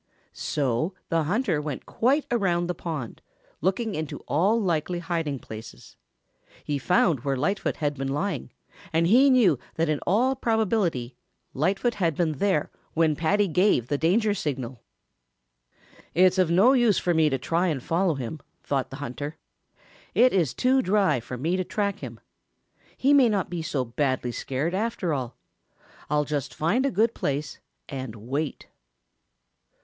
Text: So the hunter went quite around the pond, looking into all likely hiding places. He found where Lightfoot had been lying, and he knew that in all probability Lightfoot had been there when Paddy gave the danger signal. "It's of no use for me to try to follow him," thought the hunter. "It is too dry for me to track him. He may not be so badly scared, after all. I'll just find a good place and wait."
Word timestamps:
So 0.33 0.95
the 1.09 1.25
hunter 1.25 1.61
went 1.61 1.85
quite 1.85 2.25
around 2.31 2.65
the 2.65 2.73
pond, 2.73 3.21
looking 3.61 3.93
into 3.93 4.17
all 4.27 4.59
likely 4.59 4.97
hiding 4.97 5.37
places. 5.37 5.95
He 6.63 6.79
found 6.79 7.19
where 7.19 7.37
Lightfoot 7.37 7.75
had 7.75 7.93
been 7.93 8.07
lying, 8.07 8.51
and 8.91 9.05
he 9.05 9.29
knew 9.29 9.59
that 9.75 9.89
in 9.89 9.99
all 10.07 10.35
probability 10.35 11.15
Lightfoot 11.53 11.93
had 11.93 12.15
been 12.15 12.39
there 12.39 12.71
when 12.95 13.15
Paddy 13.15 13.47
gave 13.47 13.89
the 13.89 13.97
danger 13.99 14.33
signal. 14.33 14.81
"It's 16.15 16.39
of 16.39 16.49
no 16.49 16.73
use 16.73 16.97
for 16.97 17.13
me 17.13 17.29
to 17.29 17.37
try 17.37 17.71
to 17.71 17.79
follow 17.79 18.15
him," 18.15 18.39
thought 18.63 18.89
the 18.89 18.95
hunter. 19.05 19.37
"It 20.15 20.33
is 20.33 20.55
too 20.55 20.81
dry 20.81 21.19
for 21.19 21.37
me 21.37 21.57
to 21.57 21.63
track 21.63 21.99
him. 21.99 22.19
He 22.97 23.13
may 23.13 23.29
not 23.29 23.51
be 23.51 23.61
so 23.61 23.85
badly 23.85 24.31
scared, 24.31 24.73
after 24.73 25.13
all. 25.13 25.37
I'll 26.09 26.25
just 26.25 26.55
find 26.55 26.87
a 26.87 26.89
good 26.89 27.13
place 27.13 27.59
and 27.87 28.15
wait." 28.15 28.67